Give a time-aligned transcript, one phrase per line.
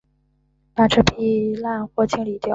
[0.73, 1.03] 把这
[1.61, 2.49] 烂货清理掉！